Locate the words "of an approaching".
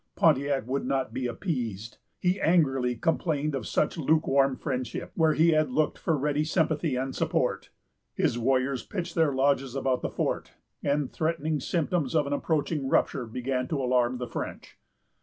12.15-12.89